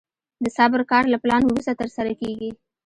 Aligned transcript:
د 0.43 0.45
صبر 0.57 0.81
کار 0.91 1.03
له 1.13 1.17
پلان 1.23 1.41
وروسته 1.45 1.77
ترسره 1.81 2.13
کېږي. 2.21 2.49